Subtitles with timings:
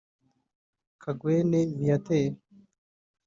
[1.01, 2.31] Kagwene Viateur